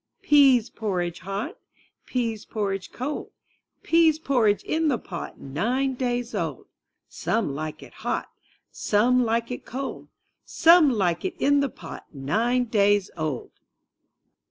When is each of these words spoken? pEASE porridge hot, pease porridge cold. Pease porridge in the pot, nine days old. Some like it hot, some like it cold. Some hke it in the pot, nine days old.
pEASE 0.23 0.71
porridge 0.71 1.19
hot, 1.19 1.59
pease 2.07 2.43
porridge 2.43 2.91
cold. 2.91 3.29
Pease 3.83 4.17
porridge 4.17 4.63
in 4.63 4.87
the 4.87 4.97
pot, 4.97 5.39
nine 5.39 5.93
days 5.93 6.33
old. 6.33 6.65
Some 7.07 7.53
like 7.53 7.83
it 7.83 7.93
hot, 8.01 8.31
some 8.71 9.23
like 9.23 9.51
it 9.51 9.63
cold. 9.63 10.07
Some 10.43 10.91
hke 10.91 11.23
it 11.25 11.35
in 11.37 11.59
the 11.59 11.69
pot, 11.69 12.05
nine 12.11 12.63
days 12.63 13.11
old. 13.15 13.51